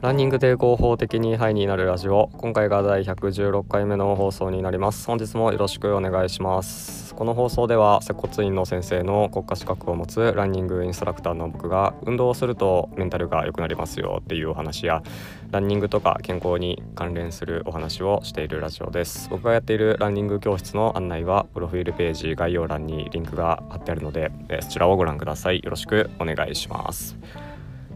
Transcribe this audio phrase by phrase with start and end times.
[0.00, 2.30] ランニングで合法的にハイになるラジオ。
[2.38, 5.06] 今回が第116回目の放送になります。
[5.06, 7.14] 本日もよろしくお願いします。
[7.14, 15.02] この放送では接骨院の先生の国家資格を持つランニングインストラクターの僕が運動をするとメンタルが良くなりますよっていうお話や
[15.50, 19.28] ランニングとか健康に関連するお話をしているラジオです。
[19.28, 24.32] 僕がやっているランニング教室の案内はプロフィールページ概要欄にリンクが貼ってあるので
[24.62, 25.60] そちらをご覧ください。
[25.62, 27.18] よろしくお願いします。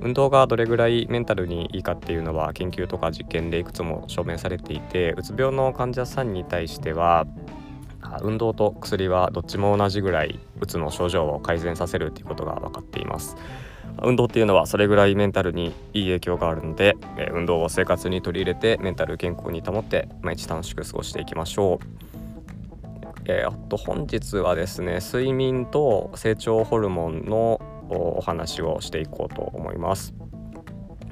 [0.00, 7.26] 運動がどれぐらいメンタルにいいかっていうのは研究とか実験でいくつも証明されていてうつ病の患者さんに対しては
[8.22, 13.36] 運動と薬はどっちも同じぐらいうつの症状を改善させるっていうことが分かっています。
[14.02, 16.96] 運動っていうのはそれぐらいメンタルにいい影響があるので、
[17.32, 22.06] 運動を生活に取り入れてメンタル健康に保って毎日楽しく過ごしていきましょう。
[23.28, 30.14] えー、あと本日はですね睡眠と成長ホルモンのお話をしていこうと思います。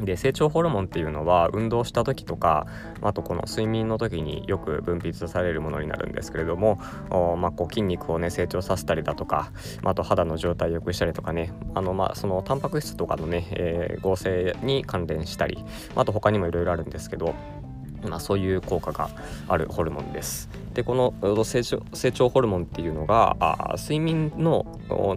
[0.01, 2.67] で成長ホルモンっていうのは運動した時とか
[3.01, 6.81] あとこの睡眠の時によく分泌されるものになるんですけれども
[7.39, 9.53] まあ、こう筋肉をね成長させたりだとか
[9.85, 15.59] あと肌の状態を良くしたりとかねあのまあそのタンパク質とかのね、えー、合成に関連したり
[15.95, 17.35] あと他にもいろいろあるんですけど
[18.05, 19.11] まあ、そういう効果が
[19.49, 20.49] あるホルモンです。
[20.75, 24.67] でこの成長成長ホルモンっていうのがあ睡眠の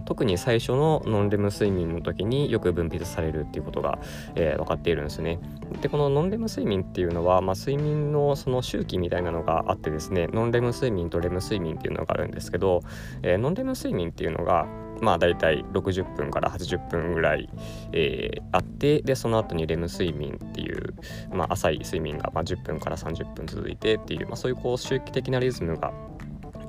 [0.04, 3.98] 特に最初のノンレム睡眠の時によく分泌されるっていうことが、
[4.36, 5.40] えー、分かっているんですね。
[5.82, 12.82] でこのノンレム睡眠っていうのは、まあ、睡眠のその周期みたいなのがあってですねノンレム睡眠とレム睡眠っていうのがあるんですけど、
[13.22, 14.66] えー、ノンレム睡眠っていうのが
[15.00, 17.48] まあ大体60分から80分ぐらい、
[17.92, 20.94] えー、あってでその後にレム睡眠っていう、
[21.32, 25.92] まあ、浅い睡眠がまあ10分から30分続いてっていう、まあ、そういうこう周期的なリズムが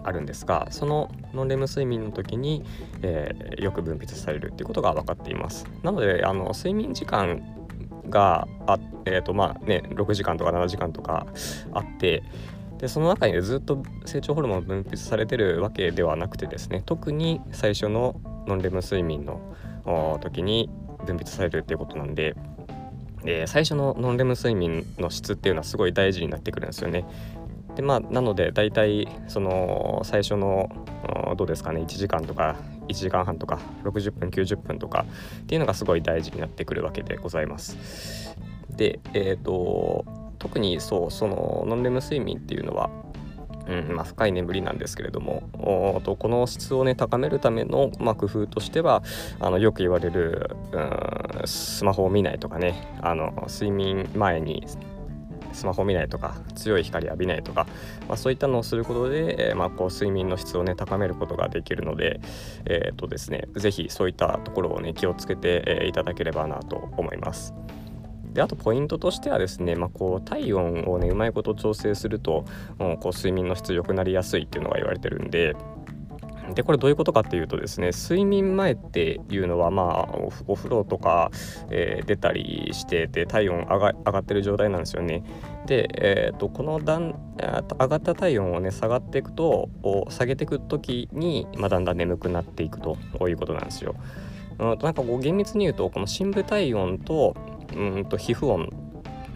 [0.03, 2.63] あるんですがそのノンレム睡眠の時に、
[3.02, 5.67] えー、よく分泌されるっていうことが分かっています。
[5.83, 7.41] なのであの睡眠時間
[8.09, 11.25] があえーとまあね、6時間とか7時間とか
[11.73, 12.23] あって
[12.79, 18.16] でその中にずっと成長ホルモン分泌されてるわけではなくてですね特に最初の
[18.47, 19.41] ノンレム睡眠の
[20.22, 20.69] 時に
[21.06, 22.35] 分泌されるっていうことなんで、
[23.25, 27.06] えー、最初のノンレム睡眠の質っていうのはすごい大事になってくるんですよね。
[27.75, 30.69] でまあなので大体その最初の
[31.38, 32.56] どうですかね1時間とか
[32.88, 35.06] 1時間半とか60分90分とか
[35.41, 38.35] っていうのがすごい大事になってくるわけでございます。
[38.75, 40.06] でえっ、ー、と
[40.39, 42.89] 特にそうそのノンレム睡眠っていうのは
[43.69, 45.44] うんまあ、深い眠りなんですけれども
[46.03, 49.03] とこの質をね高めるための、まあ、工夫としては
[49.39, 54.66] あのよく言われる、うん、スマホを見ないとかねあの睡眠前に
[55.53, 57.67] スマホ見ないとか強い光浴びないとか、
[58.07, 62.19] まあ、そういったのをすることで、えー、まあ、こう睡眠の質をね高めることができるので,、
[62.66, 67.53] えーとですね、是非そういったところをね気をつけて、えー、いただければなと思います。
[68.34, 72.45] であとポイントとしてはですね、まあ、こう体温をねうまいこと調整すると、
[72.79, 75.56] うん、こう睡眠の質良くなりやすいっていうのが言われてるんで
[76.53, 80.17] でこれどういうことかっていうとですね睡眠前っていうのはまあ
[80.47, 81.31] お風呂とか、
[81.69, 85.23] えー、出たりしてて体温上がってる状態なんですよね。
[85.66, 89.69] で、えーと、この段上がった体温をね下がっていくと
[90.09, 92.97] 下げていく時に、まあ、だんだん眠くなっていくと
[93.28, 93.96] いうことなんですよ。
[94.57, 97.35] うん、なんかこう厳密に言うとこの深部体温と
[97.75, 98.69] うんと皮膚温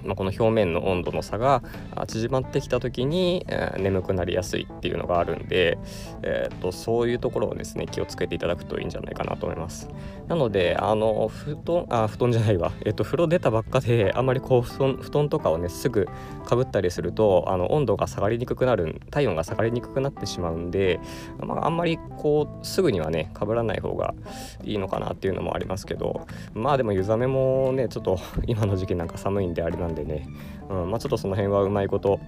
[0.05, 1.63] まあ、この表面の温度の差が
[2.07, 5.77] 縮まってきた時に、えー、眠くなりやすいっていうのがあるんで、
[6.21, 9.89] えーと、そういうところをですね気をつけていただくといいんじゃないかなと思います。
[10.27, 16.07] なのであの布団あ布団じゃないわ、えーと、風呂出たばっかであんまりこう布団布団とかをねすぐ
[16.45, 20.99] かぶったりするとあの温度が下がりにくくなる体温が下がりにくくなってしまうんで、
[21.39, 24.13] まあ、あんまりこうすぐにはねかぶらない方が
[24.63, 30.27] いいのかなっていうのもありますけどまあでも湯冷めもねちょっと今の時期なんか寒いんであれなんんでね、
[30.69, 32.19] うんまあ、ちょっとその辺はうまいこと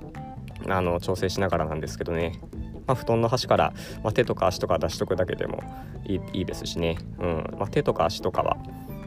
[0.68, 2.40] あの調整しながらなんですけどね、
[2.88, 5.62] まあ、布団の端から、まあ、手とか足とか出しとくだけでも
[6.06, 8.58] いいいいですしね、うんまあ、手とか足とかは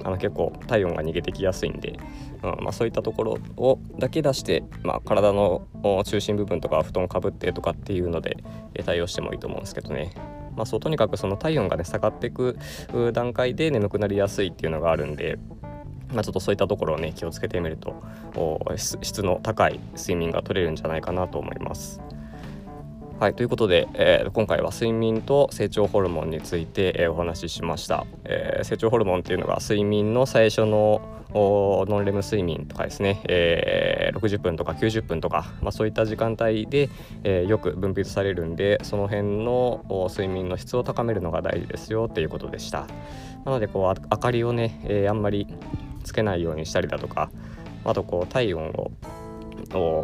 [0.04, 1.98] あの結構体温が逃げてきやすいんで、
[2.42, 5.66] うんまあ、そういったところをだけ出して、まあ、体の
[6.04, 8.36] 中心部分とか布団かぶってとかっていうので
[8.84, 10.12] 対応してもいいと思うんですけどね。
[10.56, 12.58] まあ、そうとにかくその体温がね下がっていく
[13.12, 15.38] 段階で眠くなりやすいっていうのがあるんで、
[16.12, 17.94] まあ、ちょっとそういったところをね気をつけてみると
[19.02, 22.00] 質の高い睡眠が取れるんじゃないかなと思います。
[23.20, 31.00] はい、ということで、えー、今回は睡眠と成長ホルモンについて、えー、お話ししました、えー、成長ホルモンっていうのが睡眠の最初の
[31.34, 36.90] ノンレム睡眠とかですね、えー、60分とか90分とか、まあ、そういった時間帯で、
[37.24, 42.86] えー、よく分泌されるんでその辺の睡眠の質を高めるのが大事ですよっていうことでした。
[43.44, 45.48] なのでこう明かりをね、えー、あんまり
[46.08, 47.30] つけないようにしたりだとか
[47.84, 48.90] あとこう体温を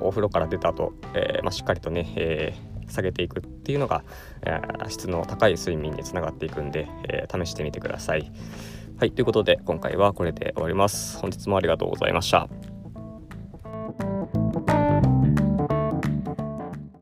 [0.06, 4.04] お風呂から出た後、えー、まあ、しっかりとね、えー、下げていくっていうのが、
[4.42, 8.30] えー、質の高い睡眠につながっていくんで、え試してみてください。
[8.98, 11.18] はいということで今回はこれで終わります。
[11.18, 12.73] 本日もありがとうございました。